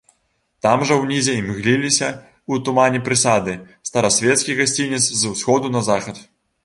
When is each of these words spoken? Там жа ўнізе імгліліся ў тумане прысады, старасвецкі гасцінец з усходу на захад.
Там 0.65 0.79
жа 0.91 0.95
ўнізе 1.01 1.33
імгліліся 1.41 2.07
ў 2.07 2.53
тумане 2.69 2.99
прысады, 3.09 3.53
старасвецкі 3.89 4.57
гасцінец 4.61 5.03
з 5.21 5.35
усходу 5.35 5.67
на 5.79 5.89
захад. 5.91 6.17